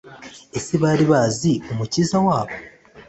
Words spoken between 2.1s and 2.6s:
wabo?